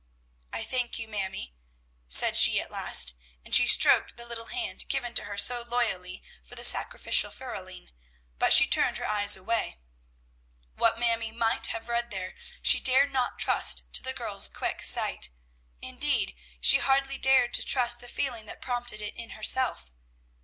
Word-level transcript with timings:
"I 0.51 0.63
thank 0.63 0.97
you, 0.97 1.07
Mamie," 1.07 1.53
said 2.07 2.35
she 2.35 2.59
at 2.59 2.71
last; 2.71 3.13
and 3.45 3.53
she 3.53 3.67
stroked 3.67 4.17
the 4.17 4.25
little 4.25 4.47
hand 4.47 4.87
given 4.89 5.13
to 5.13 5.25
her 5.25 5.37
so 5.37 5.61
loyally 5.61 6.23
for 6.43 6.55
the 6.55 6.63
sacrificial 6.63 7.29
feruling, 7.29 7.91
but 8.39 8.51
she 8.51 8.65
turned 8.65 8.97
her 8.97 9.05
eyes 9.07 9.37
away. 9.37 9.77
What 10.73 10.97
Mamie 10.97 11.31
might 11.33 11.67
have 11.67 11.87
read 11.87 12.09
there, 12.09 12.33
she 12.63 12.79
dared 12.79 13.11
not 13.13 13.37
trust 13.37 13.93
to 13.93 14.01
the 14.01 14.11
girl's 14.11 14.49
quick 14.49 14.81
sight; 14.81 15.29
indeed, 15.83 16.35
she 16.59 16.79
hardly 16.79 17.19
dared 17.19 17.53
to 17.53 17.63
trust 17.63 17.99
the 17.99 18.07
feeling 18.09 18.47
that 18.47 18.59
prompted 18.59 19.03
it 19.03 19.15
in 19.15 19.37
herself. 19.37 19.91